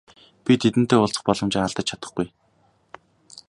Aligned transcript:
Би 0.45 0.53
тэдэнтэй 0.61 0.97
уулзах 0.99 1.23
боломжоо 1.27 1.61
алдаж 1.65 1.85
чадахгүй. 1.89 2.27